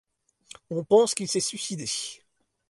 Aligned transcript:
On 0.71 0.83
pense 0.83 1.13
qu'il 1.13 1.27
s'est 1.27 1.39
suicidé. 1.39 1.85